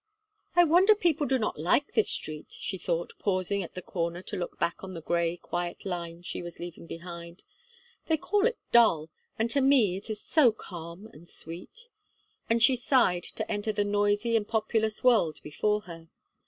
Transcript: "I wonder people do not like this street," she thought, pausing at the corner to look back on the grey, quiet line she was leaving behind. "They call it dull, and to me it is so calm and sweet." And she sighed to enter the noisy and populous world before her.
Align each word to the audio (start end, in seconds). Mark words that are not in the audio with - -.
"I 0.55 0.63
wonder 0.63 0.95
people 0.95 1.27
do 1.27 1.37
not 1.37 1.59
like 1.59 1.93
this 1.93 2.09
street," 2.09 2.47
she 2.51 2.79
thought, 2.79 3.13
pausing 3.19 3.61
at 3.61 3.75
the 3.75 3.83
corner 3.83 4.23
to 4.23 4.35
look 4.35 4.57
back 4.57 4.83
on 4.83 4.95
the 4.95 5.01
grey, 5.03 5.37
quiet 5.37 5.85
line 5.85 6.23
she 6.23 6.41
was 6.41 6.57
leaving 6.57 6.87
behind. 6.87 7.43
"They 8.07 8.17
call 8.17 8.47
it 8.47 8.57
dull, 8.71 9.11
and 9.37 9.51
to 9.51 9.61
me 9.61 9.97
it 9.97 10.09
is 10.09 10.19
so 10.19 10.53
calm 10.53 11.05
and 11.13 11.29
sweet." 11.29 11.87
And 12.49 12.63
she 12.63 12.75
sighed 12.75 13.25
to 13.25 13.51
enter 13.51 13.71
the 13.71 13.83
noisy 13.85 14.35
and 14.35 14.47
populous 14.47 15.03
world 15.03 15.39
before 15.43 15.81
her. 15.81 16.07